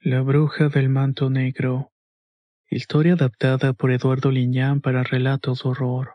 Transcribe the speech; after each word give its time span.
La 0.00 0.20
bruja 0.22 0.68
del 0.68 0.88
manto 0.88 1.30
negro. 1.30 1.92
Historia 2.70 3.12
adaptada 3.12 3.72
por 3.72 3.92
Eduardo 3.92 4.30
Liñán 4.30 4.80
para 4.80 5.02
relatos 5.02 5.64
horror. 5.64 6.14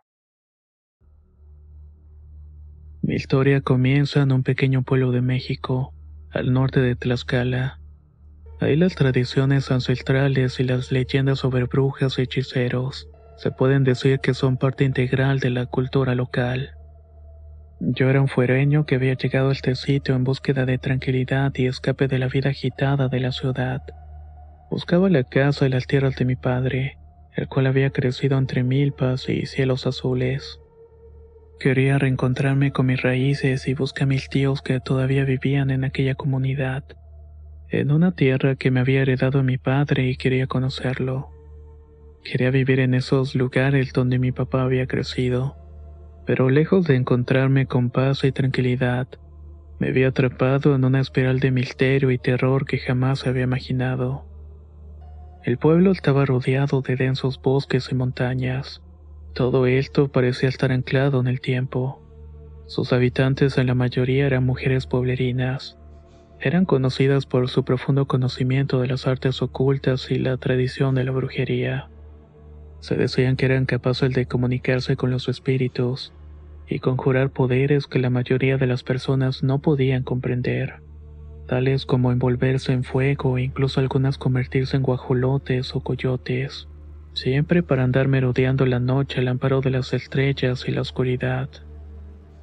Mi 3.02 3.16
historia 3.16 3.62
comienza 3.62 4.24
en 4.24 4.32
un 4.32 4.44
pequeño 4.44 4.84
pueblo 4.84 5.12
de 5.12 5.22
México, 5.22 5.94
al 6.32 6.52
norte 6.52 6.82
de 6.82 6.96
Tlaxcala. 6.96 7.80
Ahí 8.60 8.76
las 8.76 8.96
tradiciones 8.96 9.72
ancestrales 9.72 10.60
y 10.60 10.64
las 10.64 10.92
leyendas 10.92 11.40
sobre 11.40 11.66
brujas 11.66 12.18
y 12.18 12.24
hechiceros 12.24 13.08
se 13.38 13.52
pueden 13.52 13.84
decir 13.84 14.20
que 14.20 14.34
son 14.34 14.58
parte 14.58 14.84
integral 14.84 15.40
de 15.40 15.52
la 15.52 15.68
cultura 15.68 16.16
local. 16.16 16.77
Yo 17.80 18.10
era 18.10 18.22
un 18.22 18.28
fuereño 18.28 18.88
que 18.88 18.96
había 18.96 19.14
llegado 19.14 19.50
a 19.50 19.52
este 19.52 19.76
sitio 19.76 20.16
en 20.16 20.24
búsqueda 20.24 20.66
de 20.66 20.80
tranquilidad 20.80 21.54
y 21.56 21.68
escape 21.68 22.08
de 22.08 22.18
la 22.18 22.28
vida 22.28 22.50
agitada 22.50 23.08
de 23.08 23.20
la 23.20 23.32
ciudad. 23.32 23.84
Buscaba 24.72 25.10
la 25.10 25.24
casa 25.24 25.68
y 25.68 25.70
las 25.70 25.86
tierras 25.86 26.16
de 26.16 26.26
mi 26.26 26.36
padre, 26.36 26.98
el 27.36 27.48
cual 27.48 27.68
había 27.68 27.92
crecido 27.92 28.40
entre 28.40 28.64
milpas 28.64 29.30
y 29.30 29.46
cielos 29.46 29.86
azules. 29.86 30.60
Quería 31.60 32.00
reencontrarme 32.00 32.72
con 32.72 32.88
mis 32.88 33.02
raíces 33.02 33.68
y 33.68 33.76
buscar 33.76 34.04
a 34.04 34.08
mis 34.08 34.28
tíos 34.28 34.64
que 34.64 34.80
todavía 34.80 35.24
vivían 35.24 35.70
en 35.70 35.84
aquella 35.84 36.16
comunidad, 36.16 36.84
en 37.70 37.92
una 37.92 38.12
tierra 38.12 38.56
que 38.56 38.72
me 38.72 38.80
había 38.80 39.04
heredado 39.04 39.44
mi 39.44 39.60
padre 39.60 40.08
y 40.08 40.18
quería 40.18 40.48
conocerlo. 40.48 41.30
Quería 42.24 42.50
vivir 42.50 42.80
en 42.80 42.96
esos 42.96 43.36
lugares 43.36 43.94
donde 43.94 44.18
mi 44.18 44.32
papá 44.32 44.64
había 44.64 44.88
crecido 44.88 45.67
pero 46.28 46.50
lejos 46.50 46.86
de 46.86 46.98
encontrarme 46.98 47.68
con 47.68 47.90
paz 47.90 48.26
y 48.26 48.34
tranquilidad, 48.34 49.08
me 49.80 49.94
vi 49.94 50.04
atrapado 50.04 50.76
en 50.76 50.84
una 50.84 51.00
espiral 51.00 51.40
de 51.40 51.52
misterio 51.52 52.12
y 52.12 52.18
terror 52.18 52.66
que 52.66 52.80
jamás 52.80 53.26
había 53.26 53.44
imaginado. 53.44 54.26
El 55.46 55.58
pueblo 55.58 55.90
estaba 55.92 56.26
rodeado 56.26 56.82
de 56.82 56.98
densos 56.98 57.42
bosques 57.42 57.88
y 57.94 57.96
montañas. 57.96 58.82
Todo 59.34 59.68
esto 59.68 60.12
parecía 60.12 60.50
estar 60.50 60.74
anclado 60.74 61.22
en 61.22 61.28
el 61.28 61.40
tiempo. 61.40 62.02
Sus 62.66 62.92
habitantes 62.92 63.58
en 63.58 63.68
la 63.68 63.76
mayoría 63.76 64.26
eran 64.26 64.46
mujeres 64.46 64.86
pueblerinas. 64.86 65.78
Eran 66.42 66.66
conocidas 66.66 67.26
por 67.26 67.48
su 67.48 67.64
profundo 67.64 68.06
conocimiento 68.06 68.82
de 68.82 68.88
las 68.88 69.08
artes 69.08 69.42
ocultas 69.42 70.12
y 70.12 70.20
la 70.20 70.36
tradición 70.36 70.94
de 70.96 71.06
la 71.06 71.12
brujería. 71.12 71.88
Se 72.82 72.96
decían 72.96 73.38
que 73.38 73.46
eran 73.46 73.66
capaces 73.66 74.14
de 74.14 74.26
comunicarse 74.26 74.98
con 74.98 75.10
los 75.10 75.30
espíritus, 75.30 76.14
y 76.68 76.80
conjurar 76.80 77.30
poderes 77.32 77.88
que 77.88 78.00
la 78.00 78.10
mayoría 78.10 78.58
de 78.58 78.68
las 78.68 78.84
personas 78.84 79.44
no 79.44 79.60
podían 79.60 80.04
comprender, 80.04 80.82
tales 81.48 81.86
como 81.86 82.12
envolverse 82.12 82.74
en 82.74 82.84
fuego 82.84 83.38
e 83.38 83.44
incluso 83.44 83.80
algunas 83.80 84.18
convertirse 84.18 84.76
en 84.78 84.84
guajolotes 84.84 85.76
o 85.76 85.82
coyotes, 85.82 86.68
siempre 87.14 87.64
para 87.64 87.84
andar 87.84 88.08
merodeando 88.08 88.66
la 88.66 88.80
noche 88.80 89.20
al 89.20 89.28
amparo 89.30 89.62
de 89.62 89.72
las 89.72 89.94
estrellas 89.94 90.66
y 90.68 90.72
la 90.72 90.82
oscuridad. 90.82 91.50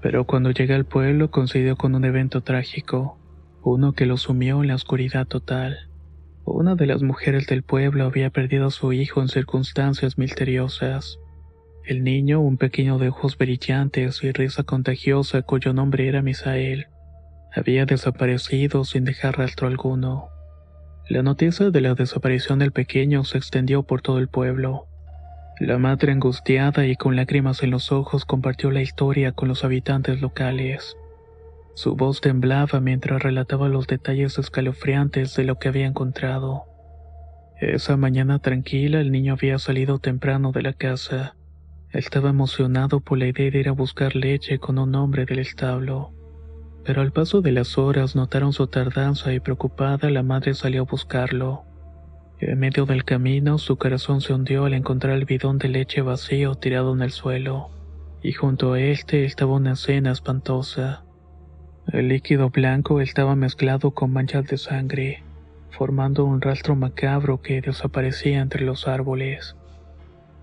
Pero 0.00 0.24
cuando 0.24 0.50
llegué 0.50 0.74
al 0.74 0.84
pueblo 0.84 1.30
coincidió 1.30 1.76
con 1.76 1.94
un 1.94 2.04
evento 2.04 2.42
trágico, 2.42 3.18
uno 3.62 3.92
que 3.92 4.06
lo 4.06 4.16
sumió 4.16 4.62
en 4.62 4.68
la 4.68 4.74
oscuridad 4.74 5.26
total. 5.26 5.88
Una 6.44 6.74
de 6.74 6.86
las 6.86 7.02
mujeres 7.02 7.46
del 7.46 7.62
pueblo 7.62 8.04
había 8.04 8.28
perdido 8.28 8.66
a 8.66 8.70
su 8.70 8.92
hijo 8.92 9.22
en 9.22 9.28
circunstancias 9.28 10.18
misteriosas. 10.18 11.18
El 11.86 12.02
niño, 12.02 12.40
un 12.40 12.56
pequeño 12.56 12.96
de 12.96 13.08
ojos 13.08 13.36
brillantes 13.36 14.24
y 14.24 14.32
risa 14.32 14.62
contagiosa 14.62 15.42
cuyo 15.42 15.74
nombre 15.74 16.08
era 16.08 16.22
Misael, 16.22 16.86
había 17.54 17.84
desaparecido 17.84 18.86
sin 18.86 19.04
dejar 19.04 19.36
rastro 19.36 19.68
alguno. 19.68 20.30
La 21.10 21.22
noticia 21.22 21.68
de 21.68 21.80
la 21.82 21.94
desaparición 21.94 22.58
del 22.58 22.72
pequeño 22.72 23.22
se 23.24 23.36
extendió 23.36 23.82
por 23.82 24.00
todo 24.00 24.18
el 24.18 24.28
pueblo. 24.28 24.86
La 25.60 25.76
madre 25.76 26.12
angustiada 26.12 26.86
y 26.86 26.96
con 26.96 27.16
lágrimas 27.16 27.62
en 27.62 27.70
los 27.70 27.92
ojos 27.92 28.24
compartió 28.24 28.70
la 28.70 28.80
historia 28.80 29.32
con 29.32 29.48
los 29.48 29.62
habitantes 29.62 30.22
locales. 30.22 30.96
Su 31.74 31.96
voz 31.96 32.22
temblaba 32.22 32.80
mientras 32.80 33.22
relataba 33.22 33.68
los 33.68 33.86
detalles 33.86 34.38
escalofriantes 34.38 35.36
de 35.36 35.44
lo 35.44 35.58
que 35.58 35.68
había 35.68 35.84
encontrado. 35.84 36.64
Esa 37.60 37.98
mañana 37.98 38.38
tranquila 38.38 39.02
el 39.02 39.12
niño 39.12 39.34
había 39.34 39.58
salido 39.58 39.98
temprano 39.98 40.50
de 40.50 40.62
la 40.62 40.72
casa 40.72 41.34
estaba 41.98 42.30
emocionado 42.30 43.00
por 43.00 43.18
la 43.18 43.26
idea 43.28 43.50
de 43.50 43.60
ir 43.60 43.68
a 43.68 43.72
buscar 43.72 44.16
leche 44.16 44.58
con 44.58 44.78
un 44.78 44.94
hombre 44.94 45.26
del 45.26 45.38
establo. 45.38 46.10
Pero 46.84 47.00
al 47.00 47.12
paso 47.12 47.40
de 47.40 47.52
las 47.52 47.78
horas 47.78 48.16
notaron 48.16 48.52
su 48.52 48.66
tardanza 48.66 49.32
y 49.32 49.40
preocupada 49.40 50.10
la 50.10 50.22
madre 50.22 50.54
salió 50.54 50.82
a 50.82 50.86
buscarlo. 50.86 51.64
En 52.40 52.58
medio 52.58 52.84
del 52.84 53.04
camino 53.04 53.58
su 53.58 53.76
corazón 53.76 54.20
se 54.20 54.34
hundió 54.34 54.64
al 54.64 54.74
encontrar 54.74 55.14
el 55.14 55.24
bidón 55.24 55.58
de 55.58 55.68
leche 55.68 56.02
vacío 56.02 56.56
tirado 56.56 56.92
en 56.92 57.02
el 57.02 57.10
suelo, 57.10 57.70
y 58.22 58.32
junto 58.32 58.72
a 58.72 58.80
este 58.80 59.24
estaba 59.24 59.54
una 59.54 59.76
cena 59.76 60.10
espantosa. 60.10 61.04
El 61.92 62.08
líquido 62.08 62.50
blanco 62.50 63.00
estaba 63.00 63.36
mezclado 63.36 63.92
con 63.92 64.12
manchas 64.12 64.46
de 64.46 64.58
sangre, 64.58 65.22
formando 65.70 66.24
un 66.24 66.40
rastro 66.40 66.74
macabro 66.74 67.40
que 67.40 67.60
desaparecía 67.60 68.40
entre 68.40 68.64
los 68.64 68.88
árboles. 68.88 69.56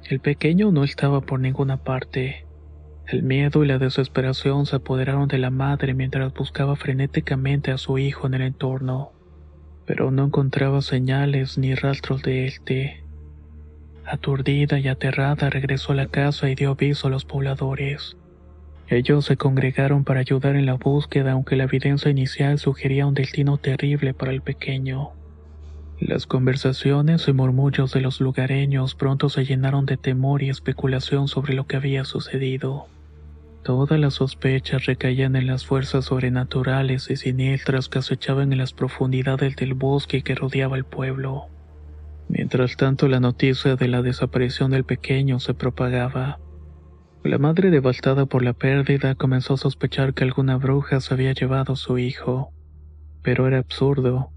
El 0.09 0.19
pequeño 0.19 0.71
no 0.71 0.83
estaba 0.83 1.21
por 1.21 1.39
ninguna 1.39 1.77
parte. 1.77 2.45
El 3.07 3.23
miedo 3.23 3.63
y 3.63 3.67
la 3.67 3.77
desesperación 3.77 4.65
se 4.65 4.77
apoderaron 4.77 5.27
de 5.27 5.37
la 5.37 5.49
madre 5.49 5.93
mientras 5.93 6.33
buscaba 6.33 6.75
frenéticamente 6.75 7.71
a 7.71 7.77
su 7.77 7.97
hijo 7.97 8.27
en 8.27 8.33
el 8.35 8.41
entorno, 8.41 9.11
pero 9.85 10.11
no 10.11 10.25
encontraba 10.25 10.81
señales 10.81 11.57
ni 11.57 11.75
rastros 11.75 12.21
de 12.23 12.45
éste. 12.45 13.03
Aturdida 14.05 14.79
y 14.79 14.87
aterrada 14.87 15.49
regresó 15.49 15.91
a 15.91 15.95
la 15.95 16.07
casa 16.07 16.49
y 16.49 16.55
dio 16.55 16.71
aviso 16.71 17.07
a 17.07 17.11
los 17.11 17.25
pobladores. 17.25 18.17
Ellos 18.87 19.25
se 19.25 19.37
congregaron 19.37 20.03
para 20.03 20.19
ayudar 20.19 20.55
en 20.55 20.65
la 20.65 20.73
búsqueda 20.73 21.31
aunque 21.31 21.55
la 21.55 21.63
evidencia 21.63 22.11
inicial 22.11 22.59
sugería 22.59 23.05
un 23.05 23.13
destino 23.13 23.57
terrible 23.57 24.13
para 24.13 24.31
el 24.31 24.41
pequeño. 24.41 25.11
Las 26.01 26.25
conversaciones 26.25 27.27
y 27.27 27.31
murmullos 27.31 27.93
de 27.93 28.01
los 28.01 28.21
lugareños 28.21 28.95
pronto 28.95 29.29
se 29.29 29.45
llenaron 29.45 29.85
de 29.85 29.97
temor 29.97 30.41
y 30.41 30.49
especulación 30.49 31.27
sobre 31.27 31.53
lo 31.53 31.67
que 31.67 31.75
había 31.75 32.05
sucedido. 32.05 32.87
Todas 33.63 33.99
las 33.99 34.15
sospechas 34.15 34.87
recaían 34.87 35.35
en 35.35 35.45
las 35.45 35.63
fuerzas 35.63 36.05
sobrenaturales 36.05 37.11
y 37.11 37.17
siniestras 37.17 37.87
que 37.87 37.99
acechaban 37.99 38.51
en 38.51 38.57
las 38.57 38.73
profundidades 38.73 39.55
del 39.55 39.75
bosque 39.75 40.23
que 40.23 40.33
rodeaba 40.33 40.75
el 40.75 40.85
pueblo. 40.85 41.45
Mientras 42.29 42.77
tanto, 42.77 43.07
la 43.07 43.19
noticia 43.19 43.75
de 43.75 43.87
la 43.87 44.01
desaparición 44.01 44.71
del 44.71 44.85
pequeño 44.85 45.39
se 45.39 45.53
propagaba. 45.53 46.39
La 47.23 47.37
madre, 47.37 47.69
devastada 47.69 48.25
por 48.25 48.41
la 48.41 48.53
pérdida, 48.53 49.13
comenzó 49.13 49.53
a 49.53 49.57
sospechar 49.57 50.15
que 50.15 50.23
alguna 50.23 50.57
bruja 50.57 50.99
se 50.99 51.13
había 51.13 51.33
llevado 51.33 51.73
a 51.73 51.75
su 51.75 51.99
hijo. 51.99 52.51
Pero 53.21 53.45
era 53.47 53.59
absurdo 53.59 54.31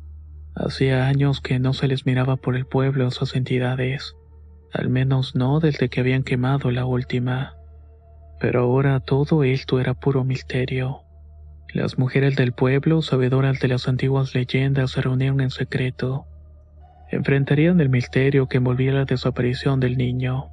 Hacía 0.56 1.08
años 1.08 1.40
que 1.40 1.58
no 1.58 1.72
se 1.72 1.88
les 1.88 2.06
miraba 2.06 2.36
por 2.36 2.54
el 2.54 2.64
pueblo 2.64 3.08
a 3.08 3.10
sus 3.10 3.34
entidades, 3.34 4.14
al 4.72 4.88
menos 4.88 5.34
no 5.34 5.58
desde 5.58 5.88
que 5.88 6.00
habían 6.00 6.22
quemado 6.22 6.70
la 6.70 6.86
última. 6.86 7.56
Pero 8.38 8.62
ahora 8.62 9.00
todo 9.00 9.42
esto 9.42 9.80
era 9.80 9.94
puro 9.94 10.22
misterio. 10.22 11.00
Las 11.72 11.98
mujeres 11.98 12.36
del 12.36 12.52
pueblo, 12.52 13.02
sabedoras 13.02 13.58
de 13.58 13.66
las 13.66 13.88
antiguas 13.88 14.32
leyendas, 14.32 14.92
se 14.92 15.00
reunieron 15.00 15.40
en 15.40 15.50
secreto. 15.50 16.24
Enfrentarían 17.10 17.80
el 17.80 17.88
misterio 17.88 18.46
que 18.46 18.58
envolvía 18.58 18.92
la 18.92 19.04
desaparición 19.04 19.80
del 19.80 19.96
niño. 19.96 20.50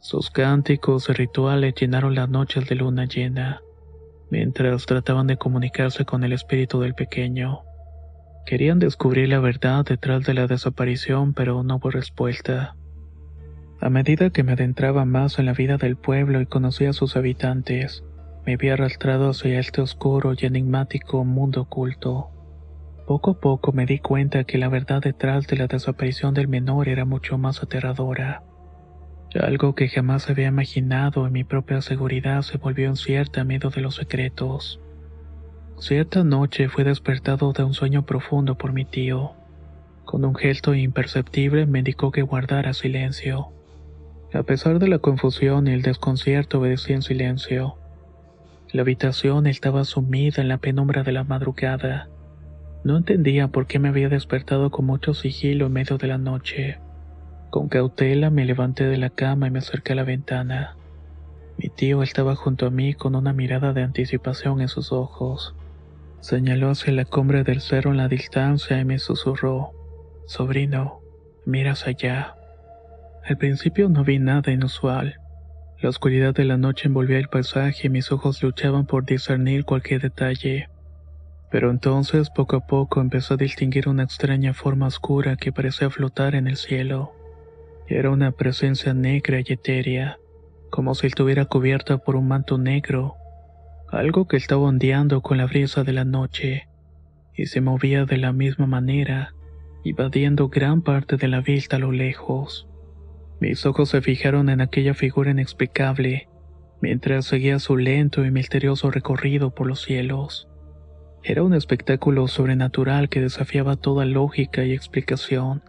Sus 0.00 0.30
cánticos 0.30 1.08
y 1.08 1.12
rituales 1.12 1.74
llenaron 1.74 2.14
las 2.14 2.28
noches 2.28 2.68
de 2.68 2.76
luna 2.76 3.06
llena, 3.06 3.62
mientras 4.30 4.86
trataban 4.86 5.26
de 5.26 5.38
comunicarse 5.38 6.04
con 6.04 6.22
el 6.22 6.32
espíritu 6.32 6.80
del 6.80 6.94
pequeño. 6.94 7.62
Querían 8.46 8.78
descubrir 8.78 9.30
la 9.30 9.40
verdad 9.40 9.84
detrás 9.84 10.24
de 10.24 10.34
la 10.34 10.46
desaparición, 10.46 11.32
pero 11.32 11.62
no 11.62 11.76
hubo 11.76 11.90
respuesta. 11.90 12.76
A 13.80 13.88
medida 13.88 14.30
que 14.30 14.42
me 14.42 14.52
adentraba 14.52 15.04
más 15.04 15.38
en 15.38 15.46
la 15.46 15.54
vida 15.54 15.78
del 15.78 15.96
pueblo 15.96 16.40
y 16.40 16.46
conocía 16.46 16.90
a 16.90 16.94
sus 16.94 17.16
habitantes, 17.16 18.04
me 18.46 18.56
vi 18.56 18.68
arrastrado 18.68 19.30
hacia 19.30 19.58
este 19.58 19.80
oscuro 19.80 20.34
y 20.38 20.44
enigmático 20.44 21.24
mundo 21.24 21.62
oculto. 21.62 22.28
Poco 23.06 23.32
a 23.32 23.40
poco 23.40 23.72
me 23.72 23.86
di 23.86 23.98
cuenta 23.98 24.44
que 24.44 24.58
la 24.58 24.68
verdad 24.68 25.02
detrás 25.02 25.46
de 25.46 25.56
la 25.56 25.66
desaparición 25.66 26.34
del 26.34 26.48
menor 26.48 26.88
era 26.88 27.04
mucho 27.04 27.38
más 27.38 27.62
aterradora. 27.62 28.42
Algo 29.40 29.74
que 29.74 29.88
jamás 29.88 30.30
había 30.30 30.48
imaginado 30.48 31.26
en 31.26 31.32
mi 31.32 31.44
propia 31.44 31.80
seguridad 31.80 32.42
se 32.42 32.58
volvió 32.58 32.88
incierta 32.88 33.40
a 33.40 33.44
medio 33.44 33.70
de 33.70 33.80
los 33.80 33.96
secretos. 33.96 34.80
Cierta 35.78 36.24
noche 36.24 36.68
fui 36.68 36.84
despertado 36.84 37.52
de 37.52 37.64
un 37.64 37.74
sueño 37.74 38.06
profundo 38.06 38.54
por 38.54 38.72
mi 38.72 38.84
tío. 38.84 39.32
Con 40.04 40.24
un 40.24 40.34
gesto 40.34 40.72
imperceptible 40.74 41.66
me 41.66 41.80
indicó 41.80 42.12
que 42.12 42.22
guardara 42.22 42.72
silencio. 42.72 43.48
A 44.32 44.42
pesar 44.44 44.78
de 44.78 44.88
la 44.88 44.98
confusión 44.98 45.66
y 45.66 45.72
el 45.72 45.82
desconcierto 45.82 46.60
obedecí 46.60 46.92
en 46.92 47.02
silencio. 47.02 47.76
La 48.72 48.82
habitación 48.82 49.46
estaba 49.46 49.84
sumida 49.84 50.40
en 50.40 50.48
la 50.48 50.58
penumbra 50.58 51.02
de 51.02 51.12
la 51.12 51.24
madrugada. 51.24 52.08
No 52.82 52.96
entendía 52.96 53.48
por 53.48 53.66
qué 53.66 53.78
me 53.78 53.88
había 53.88 54.08
despertado 54.08 54.70
con 54.70 54.86
mucho 54.86 55.12
sigilo 55.12 55.66
en 55.66 55.72
medio 55.72 55.98
de 55.98 56.06
la 56.06 56.18
noche. 56.18 56.78
Con 57.50 57.68
cautela 57.68 58.30
me 58.30 58.44
levanté 58.44 58.84
de 58.84 58.96
la 58.96 59.10
cama 59.10 59.48
y 59.48 59.50
me 59.50 59.58
acerqué 59.58 59.92
a 59.92 59.96
la 59.96 60.04
ventana. 60.04 60.76
Mi 61.58 61.68
tío 61.68 62.02
estaba 62.02 62.36
junto 62.36 62.66
a 62.66 62.70
mí 62.70 62.94
con 62.94 63.14
una 63.14 63.32
mirada 63.32 63.72
de 63.72 63.82
anticipación 63.82 64.60
en 64.60 64.68
sus 64.68 64.90
ojos. 64.90 65.54
Señaló 66.24 66.70
hacia 66.70 66.90
la 66.94 67.04
cumbre 67.04 67.44
del 67.44 67.60
cerro 67.60 67.90
en 67.90 67.98
la 67.98 68.08
distancia 68.08 68.80
y 68.80 68.84
me 68.86 68.98
susurró, 68.98 69.72
Sobrino, 70.26 71.02
miras 71.44 71.86
allá. 71.86 72.34
Al 73.26 73.36
principio 73.36 73.90
no 73.90 74.04
vi 74.04 74.18
nada 74.18 74.50
inusual. 74.50 75.20
La 75.82 75.90
oscuridad 75.90 76.32
de 76.32 76.46
la 76.46 76.56
noche 76.56 76.88
envolvía 76.88 77.18
el 77.18 77.28
paisaje 77.28 77.88
y 77.88 77.90
mis 77.90 78.10
ojos 78.10 78.42
luchaban 78.42 78.86
por 78.86 79.04
discernir 79.04 79.66
cualquier 79.66 80.00
detalle. 80.00 80.70
Pero 81.50 81.70
entonces 81.70 82.30
poco 82.30 82.56
a 82.56 82.66
poco 82.66 83.02
empezó 83.02 83.34
a 83.34 83.36
distinguir 83.36 83.86
una 83.86 84.04
extraña 84.04 84.54
forma 84.54 84.86
oscura 84.86 85.36
que 85.36 85.52
parecía 85.52 85.90
flotar 85.90 86.36
en 86.36 86.46
el 86.46 86.56
cielo. 86.56 87.12
Era 87.86 88.08
una 88.08 88.32
presencia 88.32 88.94
negra 88.94 89.40
y 89.40 89.52
etérea, 89.52 90.16
como 90.70 90.94
si 90.94 91.06
estuviera 91.06 91.44
cubierta 91.44 91.98
por 91.98 92.16
un 92.16 92.28
manto 92.28 92.56
negro 92.56 93.14
algo 93.94 94.26
que 94.26 94.36
estaba 94.36 94.62
ondeando 94.62 95.20
con 95.20 95.38
la 95.38 95.46
brisa 95.46 95.84
de 95.84 95.92
la 95.92 96.04
noche, 96.04 96.68
y 97.36 97.46
se 97.46 97.60
movía 97.60 98.04
de 98.04 98.16
la 98.16 98.32
misma 98.32 98.66
manera, 98.66 99.34
invadiendo 99.84 100.48
gran 100.48 100.82
parte 100.82 101.16
de 101.16 101.28
la 101.28 101.40
vista 101.40 101.76
a 101.76 101.78
lo 101.78 101.92
lejos. 101.92 102.68
Mis 103.40 103.66
ojos 103.66 103.90
se 103.90 104.00
fijaron 104.00 104.48
en 104.48 104.60
aquella 104.60 104.94
figura 104.94 105.30
inexplicable, 105.30 106.28
mientras 106.80 107.26
seguía 107.26 107.58
su 107.58 107.76
lento 107.76 108.24
y 108.24 108.30
misterioso 108.30 108.90
recorrido 108.90 109.54
por 109.54 109.66
los 109.66 109.82
cielos. 109.82 110.48
Era 111.22 111.42
un 111.42 111.54
espectáculo 111.54 112.28
sobrenatural 112.28 113.08
que 113.08 113.20
desafiaba 113.20 113.76
toda 113.76 114.04
lógica 114.04 114.64
y 114.64 114.72
explicación. 114.72 115.62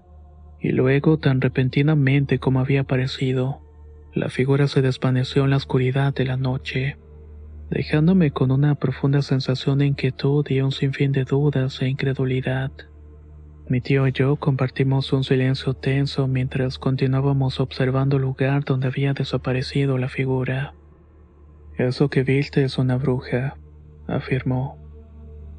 Y 0.60 0.72
luego, 0.72 1.18
tan 1.18 1.42
repentinamente 1.42 2.40
como 2.40 2.60
había 2.60 2.82
aparecido, 2.82 3.62
la 4.14 4.30
figura 4.30 4.68
se 4.68 4.82
desvaneció 4.82 5.46
en 5.46 5.52
la 5.52 5.58
oscuridad 5.58 6.14
de 6.14 6.26
la 6.26 6.38
noche 6.38 6.98
dejándome 7.70 8.32
con 8.32 8.52
una 8.52 8.76
profunda 8.76 9.22
sensación 9.22 9.80
de 9.80 9.88
inquietud 9.88 10.46
y 10.50 10.62
un 10.62 10.72
sinfín 10.72 11.12
de 11.12 11.24
dudas 11.24 11.82
e 11.82 11.88
incredulidad. 11.88 12.72
Mi 13.68 13.82
tío 13.82 14.08
y 14.08 14.12
yo 14.12 14.36
compartimos 14.36 15.12
un 15.12 15.24
silencio 15.24 15.74
tenso 15.74 16.28
mientras 16.28 16.78
continuábamos 16.78 17.60
observando 17.60 18.18
el 18.18 18.22
lugar 18.22 18.64
donde 18.64 18.88
había 18.88 19.14
desaparecido 19.14 19.98
la 19.98 20.08
figura. 20.08 20.76
Eso 21.78 22.10
que 22.10 22.22
viste 22.22 22.64
es 22.64 22.78
una 22.78 22.98
bruja, 22.98 23.58
afirmó. 24.08 24.78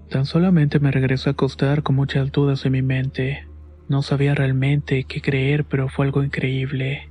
Tan 0.09 0.25
solamente 0.25 0.79
me 0.79 0.93
regresé 0.93 1.31
a 1.31 1.33
acostar 1.33 1.83
con 1.83 1.97
muchas 1.97 2.31
dudas 2.31 2.65
en 2.65 2.73
mi 2.73 2.83
mente. 2.83 3.49
No 3.89 4.03
sabía 4.03 4.37
realmente 4.37 5.03
qué 5.05 5.21
creer, 5.21 5.65
pero 5.65 5.89
fue 5.89 6.07
algo 6.07 6.23
increíble. 6.23 7.09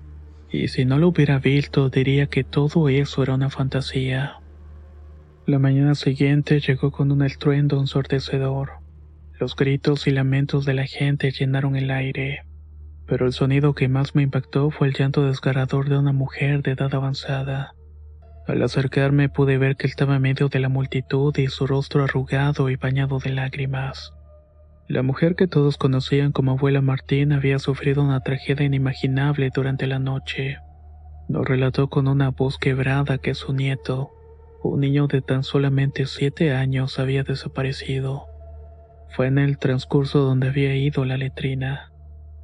Y 0.50 0.70
si 0.70 0.86
no 0.86 0.98
lo 0.98 1.10
hubiera 1.10 1.40
visto, 1.40 1.90
diría 1.90 2.28
que 2.28 2.46
todo 2.46 2.88
eso 2.88 3.22
era 3.22 3.34
una 3.34 3.50
fantasía. 3.50 4.40
La 5.48 5.60
mañana 5.60 5.94
siguiente 5.94 6.60
llegó 6.60 6.90
con 6.90 7.12
un 7.12 7.22
estruendo 7.22 7.80
ensordecedor. 7.80 8.80
Los 9.40 9.56
gritos 9.56 10.08
y 10.08 10.12
lamentos 10.12 10.66
de 10.66 10.74
la 10.74 10.88
gente 10.88 11.30
llenaron 11.30 11.76
el 11.76 11.92
aire. 11.92 12.46
Pero 13.06 13.28
el 13.28 13.34
sonido 13.34 13.76
que 13.76 13.88
más 13.88 14.16
me 14.16 14.24
impactó 14.24 14.72
fue 14.72 14.88
el 14.88 14.96
llanto 14.96 15.24
desgarrador 15.24 15.88
de 15.88 16.00
una 16.00 16.14
mujer 16.14 16.64
de 16.64 16.72
edad 16.72 16.92
avanzada. 16.96 17.76
Al 18.48 18.64
acercarme 18.64 19.30
pude 19.30 19.60
ver 19.60 19.76
que 19.76 19.86
estaba 19.86 20.16
en 20.16 20.24
medio 20.24 20.50
de 20.50 20.60
la 20.60 20.70
multitud 20.70 21.38
y 21.38 21.46
su 21.46 21.68
rostro 21.68 22.04
arrugado 22.04 22.72
y 22.72 22.76
bañado 22.76 23.20
de 23.20 23.30
lágrimas. 23.30 24.14
La 24.88 25.04
mujer 25.04 25.36
que 25.36 25.48
todos 25.48 25.78
conocían 25.78 26.32
como 26.32 26.54
abuela 26.54 26.82
Martín 26.82 27.34
había 27.34 27.60
sufrido 27.60 28.02
una 28.02 28.22
tragedia 28.22 28.66
inimaginable 28.66 29.52
durante 29.54 29.86
la 29.86 30.00
noche. 30.00 30.58
Nos 31.30 31.46
relató 31.46 31.88
con 31.88 32.08
una 32.08 32.32
voz 32.32 32.58
quebrada 32.58 33.20
que 33.20 33.36
su 33.36 33.54
nieto, 33.54 34.15
un 34.70 34.82
niño 34.82 35.08
de 35.08 35.22
tan 35.22 35.44
solamente 35.44 36.06
siete 36.06 36.54
años 36.54 37.00
había 37.00 37.24
desaparecido. 37.24 38.26
Fue 39.10 39.28
en 39.28 39.38
el 39.38 39.58
transcurso 39.58 40.20
donde 40.20 40.50
había 40.50 40.76
ido 40.76 41.06
la 41.06 41.18
letrina. 41.18 41.92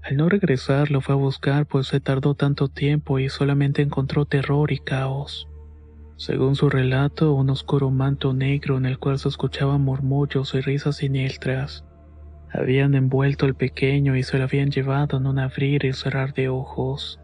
Al 0.03 0.18
no 0.18 0.29
regresar 0.29 0.89
lo 0.89 1.01
fue 1.01 1.13
a 1.13 1.18
buscar 1.18 1.65
pues 1.65 1.88
se 1.88 2.00
tardó 2.00 2.35
tanto 2.35 2.68
tiempo 2.68 3.19
y 3.19 3.29
solamente 3.29 3.81
encontró 3.81 4.25
terror 4.25 4.71
y 4.71 4.79
caos. 4.79 5.47
Según 6.18 6.56
su 6.56 6.69
relato, 6.69 7.33
un 7.33 7.50
oscuro 7.50 7.89
manto 7.89 8.33
negro 8.33 8.77
en 8.77 8.85
el 8.85 9.00
cual 9.00 9.17
se 9.17 9.27
escuchaban 9.29 9.81
murmullos 9.81 10.53
y 10.53 10.62
risas 10.62 10.97
siniestras. 10.97 11.83
Habían 12.53 12.95
envuelto 12.95 13.45
al 13.45 13.55
pequeño 13.55 14.15
y 14.15 14.24
se 14.24 14.38
lo 14.38 14.43
habían 14.43 14.69
llevado 14.69 15.17
en 15.17 15.25
un 15.25 15.39
abrir 15.39 15.86
y 15.86 15.93
cerrar 15.93 16.34
de 16.34 16.50
ojos. 16.50 17.19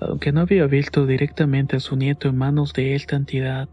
Aunque 0.00 0.32
no 0.32 0.42
había 0.42 0.66
visto 0.66 1.06
directamente 1.06 1.76
a 1.76 1.80
su 1.80 1.96
nieto 1.96 2.28
en 2.28 2.36
manos 2.36 2.72
de 2.72 2.94
esta 2.94 3.16
entidad, 3.16 3.68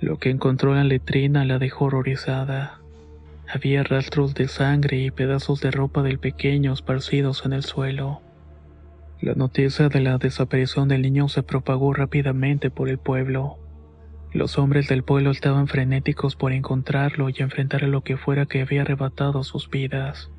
lo 0.00 0.18
que 0.18 0.30
encontró 0.30 0.72
en 0.72 0.78
la 0.78 0.84
letrina 0.84 1.44
la 1.44 1.58
dejó 1.58 1.86
horrorizada. 1.86 2.80
Había 3.52 3.82
rastros 3.82 4.34
de 4.34 4.46
sangre 4.46 4.98
y 4.98 5.10
pedazos 5.10 5.60
de 5.60 5.70
ropa 5.70 6.02
del 6.02 6.18
pequeño 6.18 6.72
esparcidos 6.72 7.44
en 7.44 7.52
el 7.52 7.64
suelo. 7.64 8.20
La 9.20 9.34
noticia 9.34 9.88
de 9.88 10.00
la 10.00 10.18
desaparición 10.18 10.86
del 10.86 11.02
niño 11.02 11.28
se 11.28 11.42
propagó 11.42 11.92
rápidamente 11.92 12.70
por 12.70 12.88
el 12.88 12.98
pueblo. 12.98 13.56
Los 14.32 14.58
hombres 14.58 14.86
del 14.86 15.02
pueblo 15.02 15.30
estaban 15.30 15.66
frenéticos 15.66 16.36
por 16.36 16.52
encontrarlo 16.52 17.28
y 17.30 17.34
enfrentar 17.38 17.82
a 17.82 17.88
lo 17.88 18.02
que 18.02 18.16
fuera 18.16 18.46
que 18.46 18.60
había 18.60 18.82
arrebatado 18.82 19.42
sus 19.42 19.70
vidas. 19.70 20.30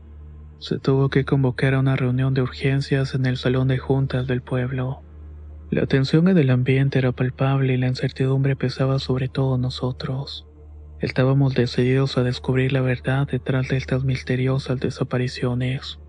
Se 0.60 0.78
tuvo 0.78 1.10
que 1.10 1.26
convocar 1.26 1.74
a 1.74 1.80
una 1.80 1.96
reunión 1.96 2.34
de 2.34 2.42
urgencias 2.42 3.16
en 3.16 3.26
el 3.26 3.38
salón 3.38 3.68
de 3.68 3.80
juntas 3.80 4.28
del 4.28 4.42
pueblo. 4.42 5.02
La 5.72 5.86
tensión 5.86 6.28
en 6.28 6.38
el 6.40 6.50
ambiente 6.50 6.98
era 6.98 7.12
palpable 7.12 7.74
y 7.74 7.78
la 7.78 7.88
incertidumbre 7.88 8.56
pesaba 8.56 8.98
sobre 8.98 9.28
todos 9.28 9.60
nosotros. 9.60 10.48
Estábamos 11.00 11.54
decididos 11.54 12.18
a 12.18 12.24
descubrir 12.24 12.74
la 12.74 12.82
verdad 12.82 13.28
detrás 13.28 13.68
de 13.70 13.78
estas 13.78 14.04
misteriosas 14.04 14.80
desapariciones. 14.80 16.00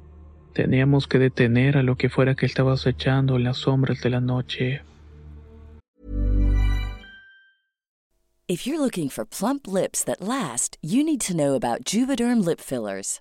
Teníamos 0.54 1.06
que 1.06 1.18
detener 1.18 1.76
a 1.76 1.82
lo 1.82 1.96
que 1.96 2.08
fuera 2.08 2.34
que 2.34 2.46
estaba 2.46 2.72
acechando 2.72 3.36
en 3.36 3.44
las 3.44 3.58
sombras 3.58 4.00
de 4.00 4.10
la 4.10 4.20
noche. 4.20 4.82
If 8.48 8.66
you're 8.66 8.80
looking 8.80 9.10
for 9.10 9.24
plump 9.24 9.68
lips 9.68 10.02
that 10.06 10.20
last, 10.20 10.76
you 10.82 11.04
need 11.04 11.20
to 11.20 11.36
know 11.36 11.54
about 11.54 11.84
Juvederm 11.84 12.44
lip 12.44 12.60
fillers. 12.60 13.20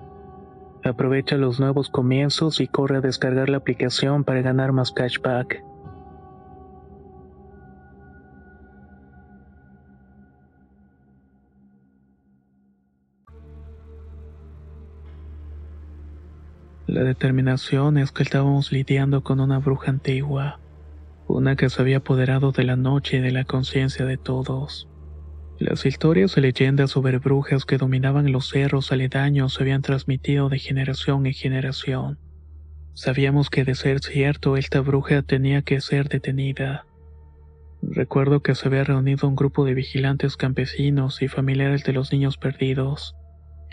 Aprovecha 0.83 1.37
los 1.37 1.59
nuevos 1.59 1.89
comienzos 1.89 2.59
y 2.59 2.67
corre 2.67 2.97
a 2.97 3.01
descargar 3.01 3.49
la 3.49 3.57
aplicación 3.57 4.23
para 4.23 4.41
ganar 4.41 4.71
más 4.71 4.91
cashback. 4.91 5.63
La 16.91 17.03
determinación 17.03 17.97
es 17.97 18.11
que 18.11 18.23
estábamos 18.23 18.73
lidiando 18.73 19.23
con 19.23 19.39
una 19.39 19.59
bruja 19.59 19.91
antigua, 19.91 20.59
una 21.25 21.55
que 21.55 21.69
se 21.69 21.81
había 21.81 21.97
apoderado 21.97 22.51
de 22.51 22.65
la 22.65 22.75
noche 22.75 23.17
y 23.17 23.21
de 23.21 23.31
la 23.31 23.45
conciencia 23.45 24.05
de 24.05 24.17
todos. 24.17 24.90
Las 25.61 25.85
historias 25.85 26.35
y 26.37 26.41
leyendas 26.41 26.89
sobre 26.89 27.19
brujas 27.19 27.65
que 27.65 27.77
dominaban 27.77 28.31
los 28.31 28.49
cerros 28.49 28.91
aledaños 28.91 29.53
se 29.53 29.61
habían 29.61 29.83
transmitido 29.83 30.49
de 30.49 30.57
generación 30.57 31.27
en 31.27 31.33
generación. 31.33 32.17
Sabíamos 32.95 33.51
que 33.51 33.63
de 33.63 33.75
ser 33.75 33.99
cierto 33.99 34.57
esta 34.57 34.79
bruja 34.79 35.21
tenía 35.21 35.61
que 35.61 35.79
ser 35.79 36.09
detenida. 36.09 36.87
Recuerdo 37.83 38.41
que 38.41 38.55
se 38.55 38.69
había 38.69 38.85
reunido 38.85 39.27
un 39.27 39.35
grupo 39.35 39.63
de 39.63 39.75
vigilantes 39.75 40.35
campesinos 40.35 41.21
y 41.21 41.27
familiares 41.27 41.83
de 41.83 41.93
los 41.93 42.11
niños 42.11 42.39
perdidos. 42.39 43.15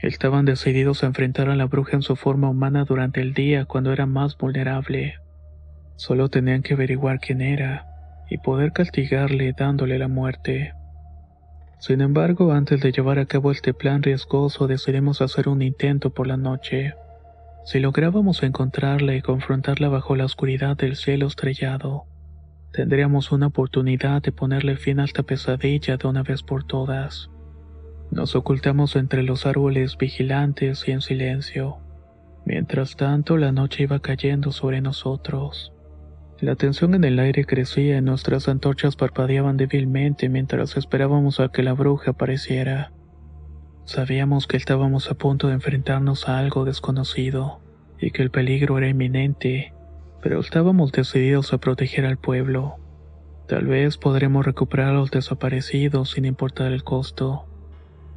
Estaban 0.02 0.44
decididos 0.44 1.02
a 1.02 1.06
enfrentar 1.06 1.48
a 1.48 1.56
la 1.56 1.64
bruja 1.64 1.96
en 1.96 2.02
su 2.02 2.16
forma 2.16 2.50
humana 2.50 2.84
durante 2.84 3.22
el 3.22 3.32
día 3.32 3.64
cuando 3.64 3.94
era 3.94 4.04
más 4.04 4.36
vulnerable. 4.36 5.14
Solo 5.96 6.28
tenían 6.28 6.60
que 6.60 6.74
averiguar 6.74 7.18
quién 7.18 7.40
era 7.40 7.86
y 8.28 8.36
poder 8.36 8.74
castigarle 8.74 9.54
dándole 9.56 9.98
la 9.98 10.08
muerte. 10.08 10.74
Sin 11.78 12.00
embargo, 12.00 12.52
antes 12.52 12.80
de 12.80 12.90
llevar 12.90 13.18
a 13.20 13.26
cabo 13.26 13.52
este 13.52 13.72
plan 13.72 14.02
riesgoso 14.02 14.66
decidimos 14.66 15.20
hacer 15.22 15.48
un 15.48 15.62
intento 15.62 16.10
por 16.10 16.26
la 16.26 16.36
noche. 16.36 16.94
Si 17.64 17.78
lográbamos 17.78 18.42
encontrarla 18.42 19.14
y 19.14 19.22
confrontarla 19.22 19.88
bajo 19.88 20.16
la 20.16 20.24
oscuridad 20.24 20.76
del 20.76 20.96
cielo 20.96 21.26
estrellado, 21.26 22.04
tendríamos 22.72 23.30
una 23.30 23.46
oportunidad 23.46 24.22
de 24.22 24.32
ponerle 24.32 24.76
fin 24.76 24.98
a 24.98 25.04
esta 25.04 25.22
pesadilla 25.22 25.96
de 25.96 26.08
una 26.08 26.22
vez 26.22 26.42
por 26.42 26.64
todas. 26.64 27.30
Nos 28.10 28.34
ocultamos 28.34 28.96
entre 28.96 29.22
los 29.22 29.46
árboles 29.46 29.96
vigilantes 29.98 30.88
y 30.88 30.92
en 30.92 31.00
silencio. 31.00 31.76
Mientras 32.44 32.96
tanto, 32.96 33.36
la 33.36 33.52
noche 33.52 33.84
iba 33.84 34.00
cayendo 34.00 34.50
sobre 34.50 34.80
nosotros. 34.80 35.72
La 36.40 36.54
tensión 36.54 36.94
en 36.94 37.04
el 37.04 37.18
aire 37.18 37.44
crecía 37.44 37.98
y 37.98 38.00
nuestras 38.02 38.48
antorchas 38.48 38.96
parpadeaban 38.96 39.56
débilmente 39.56 40.28
mientras 40.28 40.76
esperábamos 40.76 41.40
a 41.40 41.50
que 41.50 41.62
la 41.62 41.72
bruja 41.72 42.12
apareciera. 42.12 42.92
Sabíamos 43.84 44.46
que 44.46 44.56
estábamos 44.56 45.10
a 45.10 45.14
punto 45.14 45.48
de 45.48 45.54
enfrentarnos 45.54 46.28
a 46.28 46.38
algo 46.38 46.64
desconocido 46.64 47.60
y 47.98 48.10
que 48.10 48.22
el 48.22 48.30
peligro 48.30 48.78
era 48.78 48.88
inminente, 48.88 49.72
pero 50.22 50.40
estábamos 50.40 50.92
decididos 50.92 51.52
a 51.52 51.58
proteger 51.58 52.06
al 52.06 52.18
pueblo. 52.18 52.76
Tal 53.48 53.66
vez 53.66 53.96
podremos 53.96 54.44
recuperar 54.44 54.88
a 54.88 54.92
los 54.92 55.10
desaparecidos 55.10 56.10
sin 56.10 56.24
importar 56.24 56.72
el 56.72 56.84
costo 56.84 57.48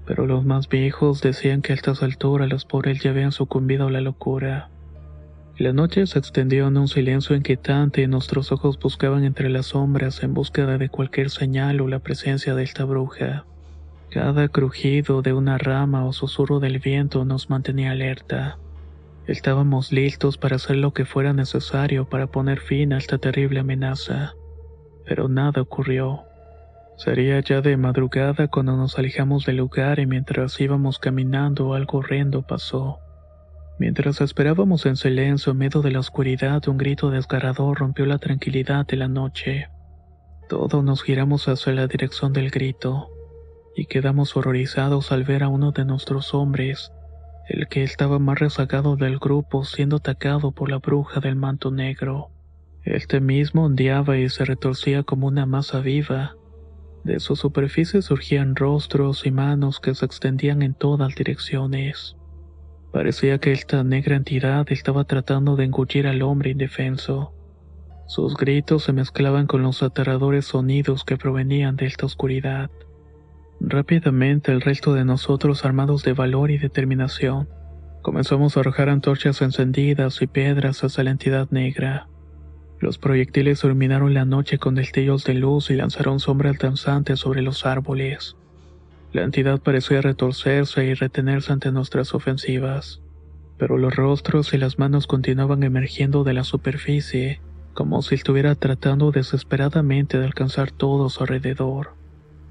pero 0.05 0.25
los 0.25 0.43
más 0.45 0.67
viejos 0.67 1.21
decían 1.21 1.61
que 1.61 1.73
a 1.73 1.75
estas 1.75 2.03
alturas 2.03 2.49
los 2.49 2.65
pobres 2.65 3.01
ya 3.01 3.11
habían 3.11 3.31
sucumbido 3.31 3.87
a 3.87 3.91
la 3.91 4.01
locura. 4.01 4.70
La 5.57 5.73
noche 5.73 6.07
se 6.07 6.17
extendió 6.17 6.67
en 6.67 6.77
un 6.77 6.87
silencio 6.87 7.35
inquietante 7.35 8.01
y 8.01 8.07
nuestros 8.07 8.51
ojos 8.51 8.79
buscaban 8.79 9.23
entre 9.25 9.49
las 9.49 9.67
sombras 9.67 10.23
en 10.23 10.33
búsqueda 10.33 10.77
de 10.77 10.89
cualquier 10.89 11.29
señal 11.29 11.81
o 11.81 11.87
la 11.87 11.99
presencia 11.99 12.55
de 12.55 12.63
esta 12.63 12.85
bruja. 12.85 13.45
Cada 14.09 14.47
crujido 14.47 15.21
de 15.21 15.33
una 15.33 15.57
rama 15.57 16.05
o 16.05 16.13
susurro 16.13 16.59
del 16.59 16.79
viento 16.79 17.25
nos 17.25 17.49
mantenía 17.49 17.91
alerta. 17.91 18.57
Estábamos 19.27 19.91
listos 19.91 20.37
para 20.37 20.55
hacer 20.55 20.77
lo 20.77 20.93
que 20.93 21.05
fuera 21.05 21.31
necesario 21.31 22.09
para 22.09 22.27
poner 22.27 22.59
fin 22.59 22.91
a 22.93 22.97
esta 22.97 23.19
terrible 23.19 23.59
amenaza. 23.59 24.33
Pero 25.05 25.29
nada 25.29 25.61
ocurrió. 25.61 26.23
Sería 26.97 27.39
ya 27.39 27.61
de 27.61 27.77
madrugada 27.77 28.47
cuando 28.47 28.75
nos 28.77 28.97
alejamos 28.97 29.45
del 29.45 29.57
lugar 29.57 29.99
y 29.99 30.05
mientras 30.05 30.59
íbamos 30.59 30.97
caminando 30.99 31.73
algo 31.73 31.99
horrendo 31.99 32.41
pasó. 32.41 32.99
Mientras 33.81 34.21
esperábamos 34.21 34.85
en 34.85 34.95
silencio 34.95 35.53
en 35.53 35.57
medio 35.57 35.81
de 35.81 35.89
la 35.89 36.01
oscuridad, 36.01 36.67
un 36.67 36.77
grito 36.77 37.09
desgarrador 37.09 37.79
rompió 37.79 38.05
la 38.05 38.19
tranquilidad 38.19 38.85
de 38.85 38.95
la 38.95 39.07
noche. 39.07 39.69
Todos 40.47 40.83
nos 40.83 41.01
giramos 41.01 41.47
hacia 41.47 41.73
la 41.73 41.87
dirección 41.87 42.31
del 42.31 42.51
grito 42.51 43.09
y 43.75 43.87
quedamos 43.87 44.37
horrorizados 44.37 45.11
al 45.11 45.23
ver 45.23 45.41
a 45.41 45.47
uno 45.47 45.71
de 45.71 45.83
nuestros 45.83 46.35
hombres, 46.35 46.91
el 47.49 47.67
que 47.69 47.81
estaba 47.81 48.19
más 48.19 48.37
rezagado 48.37 48.97
del 48.97 49.17
grupo, 49.17 49.65
siendo 49.65 49.95
atacado 49.95 50.51
por 50.51 50.69
la 50.69 50.77
bruja 50.77 51.19
del 51.19 51.35
manto 51.35 51.71
negro. 51.71 52.29
Este 52.83 53.19
mismo 53.19 53.65
ondeaba 53.65 54.15
y 54.15 54.29
se 54.29 54.45
retorcía 54.45 55.01
como 55.01 55.25
una 55.25 55.47
masa 55.47 55.79
viva. 55.79 56.35
De 57.03 57.19
su 57.19 57.35
superficie 57.35 58.03
surgían 58.03 58.55
rostros 58.55 59.25
y 59.25 59.31
manos 59.31 59.79
que 59.79 59.95
se 59.95 60.05
extendían 60.05 60.61
en 60.61 60.75
todas 60.75 61.15
direcciones. 61.15 62.15
Parecía 62.91 63.37
que 63.37 63.53
esta 63.53 63.83
negra 63.83 64.17
entidad 64.17 64.65
estaba 64.69 65.05
tratando 65.05 65.55
de 65.55 65.63
engullir 65.63 66.07
al 66.07 66.21
hombre 66.21 66.51
indefenso. 66.51 67.33
Sus 68.05 68.35
gritos 68.35 68.83
se 68.83 68.91
mezclaban 68.91 69.47
con 69.47 69.63
los 69.63 69.81
aterradores 69.81 70.45
sonidos 70.45 71.05
que 71.05 71.15
provenían 71.15 71.77
de 71.77 71.85
esta 71.85 72.05
oscuridad. 72.05 72.69
Rápidamente 73.61 74.51
el 74.51 74.59
resto 74.59 74.93
de 74.93 75.05
nosotros, 75.05 75.63
armados 75.63 76.03
de 76.03 76.11
valor 76.11 76.51
y 76.51 76.57
determinación, 76.57 77.47
comenzamos 78.01 78.57
a 78.57 78.59
arrojar 78.59 78.89
antorchas 78.89 79.41
encendidas 79.41 80.21
y 80.21 80.27
piedras 80.27 80.83
hacia 80.83 81.05
la 81.05 81.11
entidad 81.11 81.49
negra. 81.51 82.07
Los 82.81 82.97
proyectiles 82.97 83.63
iluminaron 83.63 84.13
la 84.13 84.25
noche 84.25 84.57
con 84.57 84.75
destellos 84.75 85.23
de 85.23 85.35
luz 85.35 85.69
y 85.69 85.75
lanzaron 85.75 86.19
sombras 86.19 86.57
danzantes 86.57 87.19
sobre 87.19 87.41
los 87.41 87.65
árboles. 87.65 88.35
La 89.13 89.23
entidad 89.23 89.59
parecía 89.59 90.01
retorcerse 90.01 90.85
y 90.85 90.93
retenerse 90.93 91.51
ante 91.51 91.71
nuestras 91.71 92.13
ofensivas, 92.13 93.01
pero 93.57 93.77
los 93.77 93.95
rostros 93.95 94.53
y 94.53 94.57
las 94.57 94.79
manos 94.79 95.05
continuaban 95.05 95.63
emergiendo 95.63 96.23
de 96.23 96.33
la 96.33 96.45
superficie, 96.45 97.41
como 97.73 98.01
si 98.01 98.15
estuviera 98.15 98.55
tratando 98.55 99.11
desesperadamente 99.11 100.17
de 100.17 100.25
alcanzar 100.25 100.71
todo 100.71 101.07
a 101.07 101.09
su 101.09 101.23
alrededor. 101.23 101.93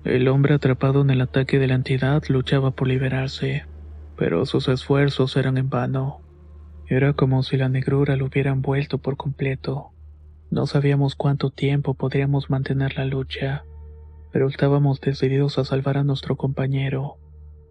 El 0.05 0.29
hombre 0.29 0.55
atrapado 0.55 1.00
en 1.00 1.11
el 1.11 1.21
ataque 1.23 1.59
de 1.59 1.67
la 1.67 1.75
entidad 1.75 2.23
luchaba 2.29 2.71
por 2.71 2.88
liberarse, 2.88 3.64
pero 4.17 4.45
sus 4.45 4.69
esfuerzos 4.69 5.37
eran 5.37 5.57
en 5.57 5.71
vano. 5.71 6.21
Era 6.88 7.14
como 7.14 7.43
si 7.43 7.57
la 7.57 7.69
negrura 7.69 8.17
lo 8.17 8.26
hubiera 8.26 8.50
envuelto 8.50 8.99
por 8.99 9.17
completo. 9.17 9.93
No 10.50 10.67
sabíamos 10.67 11.14
cuánto 11.14 11.50
tiempo 11.50 11.95
podríamos 11.95 12.50
mantener 12.50 12.97
la 12.97 13.05
lucha, 13.05 13.64
pero 14.33 14.49
estábamos 14.49 15.01
decididos 15.01 15.59
a 15.59 15.65
salvar 15.65 15.99
a 15.99 16.05
nuestro 16.05 16.37
compañero. 16.37 17.17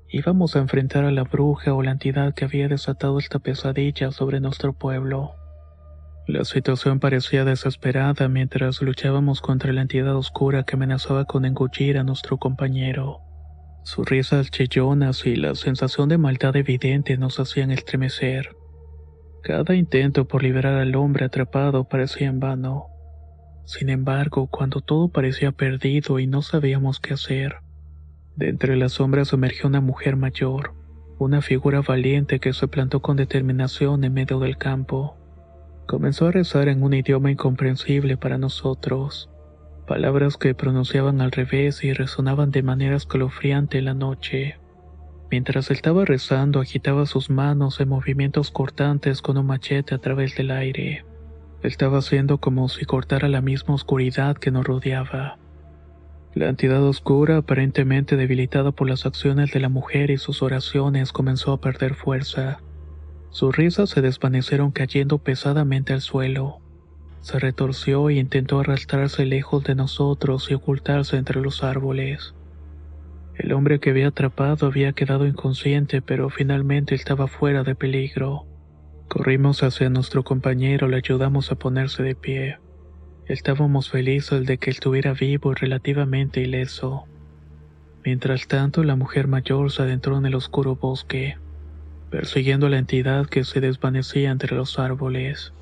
Íbamos 0.10 0.56
a 0.56 0.60
enfrentar 0.60 1.06
a 1.06 1.12
la 1.12 1.24
bruja 1.24 1.74
o 1.74 1.84
la 1.84 1.92
entidad 1.92 2.34
que 2.34 2.46
había 2.46 2.68
desatado 2.68 3.20
esta 3.20 3.39
pesadilla 3.39 4.12
sobre 4.12 4.39
nuestro 4.39 4.74
pueblo. 4.74 5.34
La 6.28 6.46
situación 6.46 7.00
parecía 7.00 7.46
desesperada 7.46 8.28
mientras 8.28 8.82
luchábamos 8.82 9.42
contra 9.42 9.74
la 9.74 9.82
entidad 9.82 10.16
oscura 10.16 10.63
que 10.63 10.75
amenazaba 10.75 11.25
con 11.25 11.46
engullir 11.46 11.98
a 11.98 12.04
nuestro 12.04 12.38
compañero. 12.38 13.22
Sus 13.84 14.08
risas 14.08 14.51
chillonas 14.51 15.25
y 15.25 15.36
la 15.36 15.56
sensación 15.56 16.10
de 16.10 16.18
maldad 16.18 16.56
evidente 16.56 17.18
nos 17.18 17.39
hacían 17.39 17.72
estremecer. 17.72 18.56
Cada 19.42 19.74
intento 19.74 20.28
por 20.28 20.44
liberar 20.44 20.75
al 20.75 20.96
hombre 20.96 21.25
atrapado 21.25 21.86
parecía 21.86 22.28
en 22.28 22.39
vano. 22.39 22.88
Sin 23.70 23.90
embargo, 23.90 24.48
cuando 24.48 24.82
todo 24.82 25.10
parecía 25.10 25.52
perdido 25.52 26.18
y 26.18 26.26
no 26.26 26.42
sabíamos 26.42 27.00
qué 27.00 27.14
hacer, 27.14 27.58
de 28.36 28.50
entre 28.50 28.76
las 28.76 28.94
sombras 28.94 29.32
emergió 29.32 29.70
una 29.70 29.80
mujer 29.80 30.16
mayor, 30.16 30.74
una 31.20 31.44
figura 31.44 31.82
valiente 31.82 32.40
que 32.40 32.52
se 32.52 32.68
plantó 32.68 33.04
con 33.04 33.16
determinación 33.16 34.04
en 34.04 34.12
medio 34.12 34.40
del 34.40 34.58
campo. 34.58 35.18
Comenzó 35.86 36.26
a 36.26 36.32
rezar 36.32 36.68
en 36.68 36.82
un 36.82 36.96
idioma 36.96 37.30
incomprensible 37.30 38.18
para 38.18 38.40
nosotros, 38.40 39.30
palabras 39.86 40.38
que 40.38 40.56
pronunciaban 40.56 41.22
al 41.22 41.32
revés 41.32 41.84
y 41.84 41.94
resonaban 41.94 42.50
de 42.50 42.64
manera 42.64 42.96
escalofriante 42.96 43.78
en 43.78 43.86
la 43.86 43.94
noche. 43.94 44.58
Mientras 45.30 45.70
estaba 45.70 46.06
rezando, 46.06 46.60
agitaba 46.60 47.06
sus 47.06 47.30
manos 47.30 47.80
en 47.80 47.90
movimientos 47.90 48.50
cortantes 48.50 49.22
con 49.22 49.38
un 49.38 49.46
machete 49.46 49.94
a 49.94 50.00
través 50.00 50.36
del 50.36 50.50
aire. 50.50 51.05
Estaba 51.61 51.98
haciendo 51.98 52.37
como 52.37 52.69
si 52.69 52.85
cortara 52.85 53.27
la 53.27 53.41
misma 53.41 53.75
oscuridad 53.75 54.37
que 54.37 54.50
nos 54.50 54.65
rodeaba. 54.65 55.37
La 56.33 56.48
entidad 56.48 56.81
oscura, 56.83 57.37
aparentemente 57.37 58.15
debilitada 58.15 58.72
por 58.72 58.87
las 58.87 59.05
acciones 59.05 59.51
de 59.51 59.59
la 59.59 59.67
mujer 59.67 60.09
y 60.09 60.17
sus 60.17 60.41
oraciones, 60.41 61.11
comenzó 61.11 61.51
a 61.51 61.59
perder 61.59 61.95
fuerza. 61.95 62.61
Sus 63.29 63.55
risas 63.55 63.89
se 63.89 64.01
desvanecieron 64.01 64.72
cayendo 64.72 65.17
pesadamente 65.17 65.91
al 65.91 66.01
suelo. 66.01 66.61
Se 67.22 67.39
retorció 67.39 68.09
e 68.09 68.15
intentó 68.15 68.59
arrastrarse 68.59 69.25
lejos 69.25 69.63
de 69.65 69.75
nosotros 69.75 70.50
y 70.50 70.53
ocultarse 70.53 71.17
entre 71.17 71.41
los 71.41 71.63
árboles. 71.63 72.33
El 73.35 73.51
hombre 73.53 73.79
que 73.79 73.89
había 73.89 74.07
atrapado 74.07 74.67
había 74.67 74.93
quedado 74.93 75.25
inconsciente, 75.25 76.01
pero 76.01 76.29
finalmente 76.29 76.95
estaba 76.95 77.27
fuera 77.27 77.63
de 77.63 77.75
peligro. 77.75 78.45
Corrimos 79.09 79.61
hacia 79.63 79.89
nuestro 79.89 80.24
compañero, 80.24 80.87
le 80.87 80.95
ayudamos 80.95 81.51
a 81.51 81.55
ponerse 81.55 82.01
de 82.03 82.15
pie. 82.15 82.59
Estábamos 83.27 83.89
felices 83.89 84.45
de 84.45 84.57
que 84.57 84.69
estuviera 84.69 85.13
vivo 85.13 85.51
y 85.51 85.55
relativamente 85.55 86.41
ileso. 86.41 87.03
Mientras 88.05 88.48
tanto, 88.48 88.83
la 88.83 88.95
mujer 88.95 89.27
mayor 89.27 89.72
se 89.72 89.81
adentró 89.81 90.17
en 90.17 90.25
el 90.25 90.35
oscuro 90.35 90.77
bosque 90.77 91.35
persiguiendo 92.09 92.67
a 92.67 92.69
la 92.69 92.77
entidad 92.77 93.27
que 93.27 93.43
se 93.43 93.61
desvanecía 93.61 94.31
entre 94.31 94.55
los 94.55 94.79
árboles. 94.79 95.53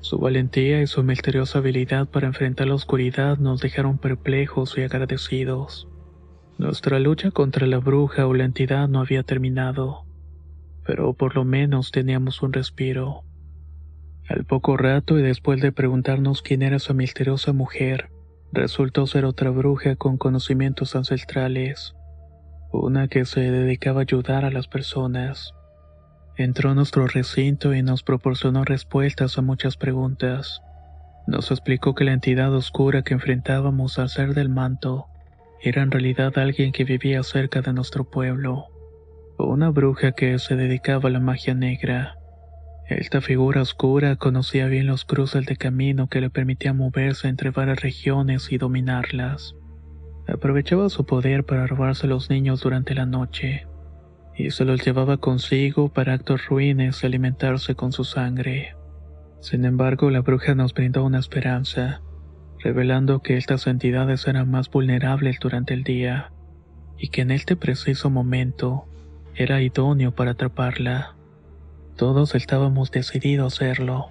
Su 0.00 0.18
valentía 0.18 0.82
y 0.82 0.86
su 0.86 1.02
misteriosa 1.02 1.58
habilidad 1.58 2.08
para 2.08 2.26
enfrentar 2.26 2.68
la 2.68 2.74
oscuridad 2.74 3.38
nos 3.38 3.60
dejaron 3.60 3.98
perplejos 3.98 4.76
y 4.76 4.82
agradecidos. 4.82 5.88
Nuestra 6.58 6.98
lucha 6.98 7.30
contra 7.30 7.66
la 7.66 7.78
bruja 7.78 8.26
o 8.26 8.34
la 8.34 8.44
entidad 8.44 8.88
no 8.88 9.00
había 9.00 9.22
terminado, 9.22 10.04
pero 10.86 11.14
por 11.14 11.34
lo 11.34 11.44
menos 11.44 11.90
teníamos 11.90 12.42
un 12.42 12.52
respiro. 12.52 13.24
Al 14.28 14.44
poco 14.44 14.76
rato 14.76 15.18
y 15.18 15.22
después 15.22 15.60
de 15.60 15.72
preguntarnos 15.72 16.42
quién 16.42 16.62
era 16.62 16.76
esa 16.76 16.94
misteriosa 16.94 17.52
mujer, 17.52 18.10
resultó 18.52 19.06
ser 19.06 19.24
otra 19.24 19.50
bruja 19.50 19.96
con 19.96 20.16
conocimientos 20.16 20.94
ancestrales, 20.96 21.94
una 22.72 23.08
que 23.08 23.24
se 23.24 23.40
dedicaba 23.40 24.00
a 24.00 24.02
ayudar 24.02 24.44
a 24.44 24.50
las 24.50 24.68
personas. 24.68 25.52
Entró 26.36 26.70
a 26.70 26.74
nuestro 26.74 27.06
recinto 27.06 27.74
y 27.74 27.82
nos 27.82 28.02
proporcionó 28.02 28.64
respuestas 28.64 29.38
a 29.38 29.42
muchas 29.42 29.76
preguntas. 29.76 30.60
Nos 31.26 31.50
explicó 31.50 31.94
que 31.94 32.04
la 32.04 32.12
entidad 32.12 32.54
oscura 32.54 33.02
que 33.02 33.14
enfrentábamos 33.14 33.98
al 33.98 34.08
ser 34.08 34.34
del 34.34 34.48
manto 34.48 35.06
era 35.62 35.82
en 35.82 35.90
realidad 35.90 36.36
alguien 36.38 36.72
que 36.72 36.84
vivía 36.84 37.22
cerca 37.22 37.62
de 37.62 37.72
nuestro 37.72 38.04
pueblo, 38.04 38.66
una 39.38 39.70
bruja 39.70 40.12
que 40.12 40.38
se 40.38 40.56
dedicaba 40.56 41.08
a 41.08 41.12
la 41.12 41.20
magia 41.20 41.54
negra. 41.54 42.16
Esta 42.88 43.20
figura 43.20 43.62
oscura 43.62 44.16
conocía 44.16 44.66
bien 44.66 44.86
los 44.86 45.04
cruces 45.04 45.44
de 45.46 45.56
camino 45.56 46.08
que 46.08 46.20
le 46.20 46.30
permitían 46.30 46.76
moverse 46.76 47.28
entre 47.28 47.50
varias 47.50 47.80
regiones 47.80 48.52
y 48.52 48.58
dominarlas. 48.58 49.54
Aprovechaba 50.28 50.88
su 50.88 51.04
poder 51.04 51.44
para 51.44 51.66
robarse 51.66 52.06
a 52.06 52.08
los 52.08 52.30
niños 52.30 52.60
durante 52.60 52.94
la 52.94 53.06
noche 53.06 53.66
y 54.36 54.50
se 54.50 54.64
los 54.64 54.84
llevaba 54.84 55.16
consigo 55.16 55.88
para 55.88 56.12
actos 56.12 56.46
ruines 56.46 57.02
y 57.02 57.06
alimentarse 57.06 57.74
con 57.74 57.92
su 57.92 58.04
sangre. 58.04 58.74
Sin 59.40 59.64
embargo, 59.64 60.10
la 60.10 60.20
bruja 60.20 60.54
nos 60.54 60.74
brindó 60.74 61.04
una 61.04 61.18
esperanza, 61.18 62.02
revelando 62.58 63.20
que 63.22 63.36
estas 63.36 63.66
entidades 63.66 64.26
eran 64.26 64.50
más 64.50 64.70
vulnerables 64.70 65.38
durante 65.40 65.72
el 65.74 65.84
día, 65.84 66.32
y 66.98 67.08
que 67.08 67.22
en 67.22 67.30
este 67.30 67.56
preciso 67.56 68.10
momento 68.10 68.86
era 69.36 69.62
idóneo 69.62 70.12
para 70.12 70.32
atraparla. 70.32 71.14
Todos 71.96 72.34
estábamos 72.34 72.90
decididos 72.90 73.44
a 73.44 73.66
hacerlo. 73.66 74.08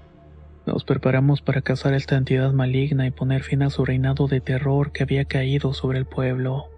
Nos 0.65 0.83
preparamos 0.83 1.41
para 1.41 1.61
cazar 1.61 1.93
a 1.93 1.97
esta 1.97 2.15
entidad 2.15 2.53
maligna 2.53 3.05
y 3.05 3.11
poner 3.11 3.43
fin 3.43 3.61
a 3.61 3.69
su 3.69 3.85
reinado 3.85 4.27
de 4.27 4.41
terror 4.41 4.91
que 4.91 5.03
había 5.03 5.25
caído 5.25 5.73
sobre 5.73 5.99
el 5.99 6.05
pueblo 6.05 6.69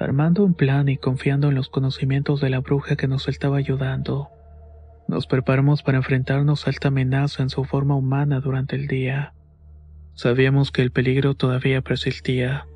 armando 0.00 0.44
un 0.44 0.54
plan 0.54 0.88
y 0.88 0.96
confiando 0.96 1.48
en 1.48 1.54
los 1.54 1.68
conocimientos 1.68 2.40
de 2.40 2.48
la 2.48 2.60
bruja 2.60 2.96
que 2.96 3.06
nos 3.06 3.28
estaba 3.28 3.58
ayudando. 3.58 4.30
Nos 5.06 5.26
preparamos 5.26 5.82
para 5.82 5.98
enfrentarnos 5.98 6.66
a 6.66 6.70
esta 6.70 6.88
amenaza 6.88 7.42
en 7.42 7.50
su 7.50 7.64
forma 7.64 7.94
humana 7.94 8.40
durante 8.40 8.76
el 8.76 8.86
día. 8.86 9.34
Sabíamos 10.14 10.72
que 10.72 10.82
el 10.82 10.90
peligro 10.90 11.34
todavía 11.34 11.82
persistía, 11.82 12.66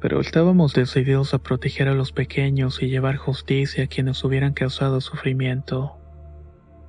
pero 0.00 0.20
estábamos 0.20 0.74
decididos 0.74 1.34
a 1.34 1.38
proteger 1.38 1.88
a 1.88 1.94
los 1.94 2.12
pequeños 2.12 2.82
y 2.82 2.88
llevar 2.88 3.16
justicia 3.16 3.84
a 3.84 3.86
quienes 3.88 4.22
hubieran 4.24 4.52
causado 4.52 5.00
sufrimiento. 5.00 5.96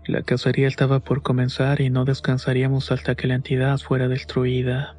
La 0.06 0.24
cacería 0.24 0.68
estaba 0.68 1.00
por 1.00 1.22
comenzar 1.22 1.82
y 1.82 1.90
no 1.90 2.06
descansaríamos 2.06 2.92
hasta 2.92 3.16
que 3.16 3.28
la 3.28 3.36
entidad 3.36 3.78
fuera 3.78 4.08
destruida. 4.08 4.96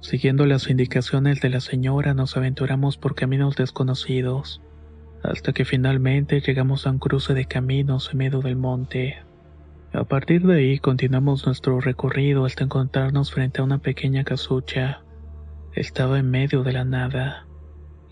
Siguiendo 0.00 0.46
las 0.46 0.68
indicaciones 0.68 1.40
de 1.40 1.50
la 1.50 1.60
señora 1.60 2.14
nos 2.14 2.36
aventuramos 2.36 2.96
por 2.96 3.14
caminos 3.14 3.56
desconocidos, 3.56 4.60
hasta 5.22 5.52
que 5.52 5.64
finalmente 5.64 6.40
llegamos 6.40 6.86
a 6.86 6.90
un 6.90 6.98
cruce 6.98 7.34
de 7.34 7.44
caminos 7.44 8.10
en 8.12 8.18
medio 8.18 8.40
del 8.40 8.56
monte. 8.56 9.18
A 9.92 10.04
partir 10.04 10.46
de 10.46 10.54
ahí 10.54 10.78
continuamos 10.78 11.46
nuestro 11.46 11.80
recorrido 11.80 12.44
hasta 12.44 12.62
encontrarnos 12.62 13.32
frente 13.32 13.60
a 13.60 13.64
una 13.64 13.78
pequeña 13.78 14.22
casucha. 14.22 15.02
Estaba 15.74 16.20
en 16.20 16.30
medio 16.30 16.62
de 16.62 16.72
la 16.72 16.84
nada. 16.84 17.48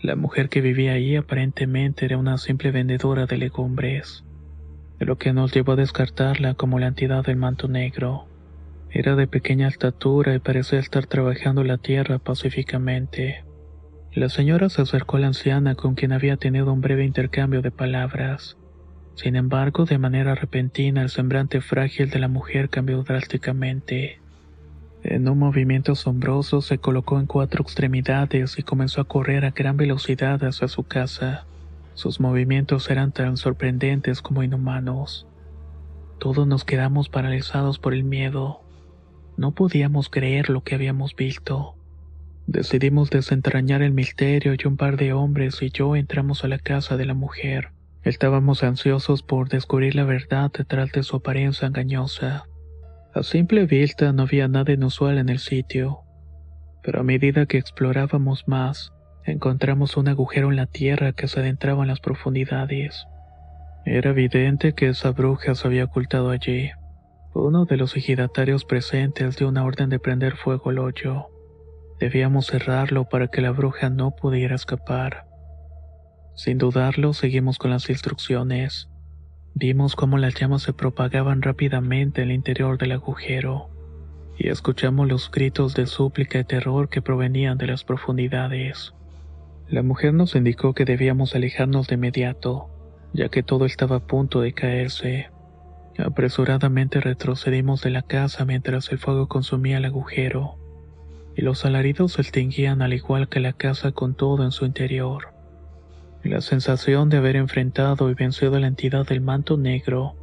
La 0.01 0.17
mujer 0.17 0.49
que 0.49 0.59
vivía 0.59 0.93
ahí 0.93 1.15
aparentemente 1.15 2.03
era 2.03 2.17
una 2.17 2.37
simple 2.37 2.71
vendedora 2.71 3.27
de 3.27 3.37
legumbres, 3.37 4.25
lo 4.99 5.17
que 5.17 5.31
nos 5.31 5.53
llevó 5.53 5.71
a 5.71 5.77
descartarla 5.77 6.53
como 6.55 6.79
la 6.79 6.87
entidad 6.87 7.23
del 7.23 7.37
manto 7.37 7.69
negro. 7.69 8.27
Era 8.89 9.15
de 9.15 9.27
pequeña 9.27 9.69
estatura 9.69 10.35
y 10.35 10.39
parecía 10.39 10.79
estar 10.79 11.05
trabajando 11.05 11.63
la 11.63 11.77
tierra 11.77 12.19
pacíficamente. 12.19 13.45
La 14.11 14.27
señora 14.27 14.67
se 14.67 14.81
acercó 14.81 15.15
a 15.15 15.21
la 15.21 15.27
anciana 15.27 15.75
con 15.75 15.95
quien 15.95 16.11
había 16.11 16.35
tenido 16.35 16.73
un 16.73 16.81
breve 16.81 17.05
intercambio 17.05 17.61
de 17.61 17.71
palabras. 17.71 18.58
Sin 19.21 19.35
embargo, 19.35 19.83
de 19.83 19.97
manera 19.97 20.33
repentina, 20.33 21.01
el 21.01 21.09
semblante 21.09 21.59
frágil 21.59 22.09
de 22.09 22.19
la 22.19 22.29
mujer 22.29 22.69
cambió 22.69 23.03
drásticamente. 23.03 24.21
En 25.03 25.27
un 25.27 25.37
movimiento 25.37 25.91
asombroso 25.91 26.61
se 26.61 26.77
colocó 26.77 27.19
en 27.19 27.25
cuatro 27.25 27.61
extremidades 27.61 28.57
y 28.57 28.63
comenzó 28.63 29.01
a 29.01 29.03
correr 29.03 29.43
a 29.43 29.51
gran 29.51 29.75
velocidad 29.75 30.41
hacia 30.45 30.69
su 30.69 30.83
casa. 30.83 31.43
Sus 31.95 32.21
movimientos 32.21 32.89
eran 32.89 33.11
tan 33.11 33.35
sorprendentes 33.35 34.21
como 34.21 34.41
inhumanos. 34.41 35.27
Todos 36.17 36.47
nos 36.47 36.63
quedamos 36.63 37.09
paralizados 37.09 37.77
por 37.77 37.93
el 37.93 38.05
miedo. 38.05 38.61
No 39.35 39.51
podíamos 39.51 40.07
creer 40.07 40.49
lo 40.49 40.63
que 40.63 40.75
habíamos 40.75 41.13
visto. 41.13 41.75
Decidimos 42.47 43.09
desentrañar 43.09 43.81
el 43.81 43.91
misterio 43.91 44.53
y 44.53 44.65
un 44.65 44.77
par 44.77 44.95
de 44.95 45.11
hombres 45.11 45.61
y 45.61 45.71
yo 45.71 45.97
entramos 45.97 46.45
a 46.45 46.47
la 46.47 46.57
casa 46.57 46.95
de 46.95 47.05
la 47.05 47.15
mujer. 47.15 47.71
Estábamos 48.03 48.63
ansiosos 48.63 49.23
por 49.23 49.49
descubrir 49.49 49.95
la 49.95 50.05
verdad 50.05 50.51
detrás 50.51 50.91
de 50.91 51.03
su 51.03 51.17
apariencia 51.17 51.67
engañosa. 51.67 52.45
A 53.13 53.23
simple 53.23 53.65
vista 53.65 54.13
no 54.13 54.23
había 54.23 54.47
nada 54.47 54.71
inusual 54.71 55.17
en 55.17 55.29
el 55.29 55.39
sitio, 55.39 56.01
pero 56.81 57.01
a 57.01 57.03
medida 57.03 57.45
que 57.45 57.57
explorábamos 57.57 58.47
más, 58.47 58.93
encontramos 59.25 59.97
un 59.97 60.07
agujero 60.07 60.49
en 60.49 60.55
la 60.55 60.65
tierra 60.65 61.11
que 61.11 61.27
se 61.27 61.41
adentraba 61.41 61.83
en 61.83 61.89
las 61.89 61.99
profundidades. 61.99 63.05
Era 63.85 64.11
evidente 64.11 64.73
que 64.73 64.87
esa 64.89 65.11
bruja 65.11 65.55
se 65.55 65.67
había 65.67 65.85
ocultado 65.85 66.29
allí. 66.29 66.71
Uno 67.33 67.65
de 67.65 67.77
los 67.77 67.95
ejidatarios 67.97 68.63
presentes 68.63 69.37
dio 69.37 69.49
una 69.49 69.65
orden 69.65 69.89
de 69.89 69.99
prender 69.99 70.35
fuego 70.35 70.69
al 70.69 70.79
hoyo. 70.79 71.27
Debíamos 71.99 72.47
cerrarlo 72.47 73.09
para 73.09 73.27
que 73.27 73.41
la 73.41 73.51
bruja 73.51 73.89
no 73.89 74.11
pudiera 74.11 74.55
escapar. 74.55 75.28
Sin 76.35 76.57
dudarlo, 76.57 77.13
seguimos 77.13 77.57
con 77.57 77.71
las 77.71 77.89
instrucciones. 77.89 78.89
Vimos 79.55 79.95
cómo 79.95 80.17
las 80.17 80.35
llamas 80.35 80.61
se 80.61 80.73
propagaban 80.73 81.41
rápidamente 81.41 82.21
en 82.21 82.29
el 82.29 82.35
interior 82.35 82.77
del 82.77 82.93
agujero, 82.93 83.69
y 84.37 84.47
escuchamos 84.47 85.07
los 85.07 85.29
gritos 85.31 85.73
de 85.73 85.85
súplica 85.85 86.39
y 86.39 86.43
terror 86.45 86.87
que 86.87 87.01
provenían 87.01 87.57
de 87.57 87.67
las 87.67 87.83
profundidades. 87.83 88.93
La 89.67 89.83
mujer 89.83 90.13
nos 90.13 90.35
indicó 90.35 90.73
que 90.73 90.85
debíamos 90.85 91.35
alejarnos 91.35 91.87
de 91.87 91.95
inmediato, 91.95 92.69
ya 93.13 93.29
que 93.29 93.43
todo 93.43 93.65
estaba 93.65 93.97
a 93.97 94.07
punto 94.07 94.41
de 94.41 94.53
caerse. 94.53 95.29
Apresuradamente 95.97 97.01
retrocedimos 97.01 97.81
de 97.81 97.89
la 97.89 98.01
casa 98.01 98.45
mientras 98.45 98.91
el 98.91 98.97
fuego 98.97 99.27
consumía 99.27 99.77
el 99.77 99.85
agujero, 99.85 100.55
y 101.35 101.41
los 101.41 101.65
alaridos 101.65 102.13
se 102.13 102.21
extinguían 102.21 102.81
al 102.81 102.93
igual 102.93 103.27
que 103.27 103.39
la 103.39 103.53
casa 103.53 103.91
con 103.91 104.15
todo 104.15 104.43
en 104.43 104.51
su 104.51 104.65
interior. 104.65 105.33
La 106.23 106.41
sensación 106.41 107.09
de 107.09 107.15
haber 107.15 107.37
enfrentado 107.37 108.09
y 108.09 108.13
vencido 108.13 108.55
a 108.55 108.59
la 108.59 108.67
entidad 108.67 109.07
del 109.07 109.21
manto 109.21 109.55
negro 109.55 110.15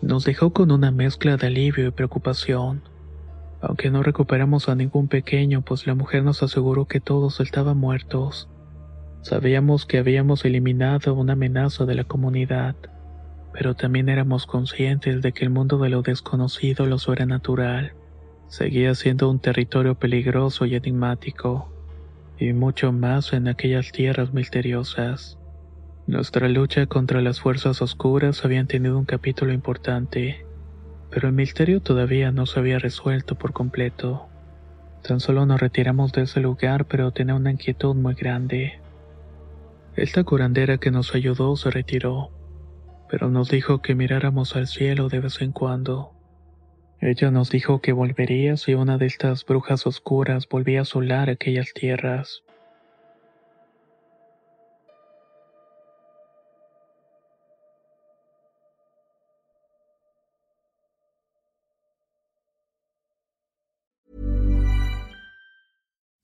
nos 0.00 0.24
dejó 0.24 0.54
con 0.54 0.70
una 0.70 0.90
mezcla 0.90 1.36
de 1.36 1.48
alivio 1.48 1.86
y 1.86 1.90
preocupación. 1.90 2.82
Aunque 3.60 3.90
no 3.90 4.02
recuperamos 4.02 4.70
a 4.70 4.74
ningún 4.74 5.06
pequeño, 5.08 5.60
pues 5.60 5.86
la 5.86 5.94
mujer 5.94 6.24
nos 6.24 6.42
aseguró 6.42 6.86
que 6.86 6.98
todos 6.98 7.40
estaban 7.40 7.76
muertos. 7.76 8.48
Sabíamos 9.20 9.84
que 9.84 9.98
habíamos 9.98 10.46
eliminado 10.46 11.12
una 11.12 11.34
amenaza 11.34 11.84
de 11.84 11.94
la 11.94 12.04
comunidad, 12.04 12.74
pero 13.52 13.74
también 13.74 14.08
éramos 14.08 14.46
conscientes 14.46 15.20
de 15.20 15.32
que 15.32 15.44
el 15.44 15.50
mundo 15.50 15.76
de 15.76 15.90
lo 15.90 16.00
desconocido, 16.00 16.86
lo 16.86 16.98
sobrenatural, 16.98 17.92
seguía 18.48 18.94
siendo 18.94 19.30
un 19.30 19.40
territorio 19.40 19.94
peligroso 19.94 20.64
y 20.64 20.74
enigmático 20.74 21.73
y 22.38 22.52
mucho 22.52 22.92
más 22.92 23.32
en 23.32 23.48
aquellas 23.48 23.92
tierras 23.92 24.32
misteriosas. 24.32 25.38
Nuestra 26.06 26.48
lucha 26.48 26.86
contra 26.86 27.20
las 27.20 27.40
fuerzas 27.40 27.80
oscuras 27.80 28.44
había 28.44 28.64
tenido 28.64 28.98
un 28.98 29.04
capítulo 29.04 29.52
importante, 29.52 30.44
pero 31.10 31.28
el 31.28 31.34
misterio 31.34 31.80
todavía 31.80 32.32
no 32.32 32.46
se 32.46 32.60
había 32.60 32.78
resuelto 32.78 33.36
por 33.36 33.52
completo. 33.52 34.28
Tan 35.02 35.20
solo 35.20 35.46
nos 35.46 35.60
retiramos 35.60 36.12
de 36.12 36.22
ese 36.22 36.40
lugar, 36.40 36.86
pero 36.86 37.12
tenía 37.12 37.34
una 37.34 37.50
inquietud 37.50 37.94
muy 37.94 38.14
grande. 38.14 38.80
Esta 39.96 40.24
curandera 40.24 40.78
que 40.78 40.90
nos 40.90 41.14
ayudó 41.14 41.54
se 41.56 41.70
retiró, 41.70 42.30
pero 43.08 43.30
nos 43.30 43.48
dijo 43.48 43.80
que 43.80 43.94
miráramos 43.94 44.56
al 44.56 44.66
cielo 44.66 45.08
de 45.08 45.20
vez 45.20 45.40
en 45.40 45.52
cuando. 45.52 46.13
Ella 47.06 47.30
nos 47.30 47.50
dijo 47.50 47.82
que 47.82 47.92
volvería 47.92 48.56
si 48.56 48.72
una 48.72 48.96
de 48.96 49.04
estas 49.04 49.44
brujas 49.44 49.86
oscuras 49.86 50.48
volvía 50.48 50.78
a 50.78 50.82
asolar 50.84 51.28
aquellas 51.28 51.74
tierras. 51.74 52.42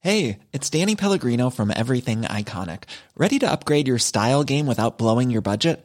Hey, 0.03 0.39
it's 0.55 0.71
Danny 0.71 0.97
Pellegrino 0.97 1.51
from 1.51 1.71
Everything 1.71 2.23
Iconic. 2.23 2.85
Ready 3.19 3.39
to 3.41 3.53
upgrade 3.53 3.87
your 3.87 3.99
style 3.99 4.45
game 4.45 4.67
without 4.67 4.97
blowing 4.97 5.29
your 5.29 5.43
budget? 5.43 5.85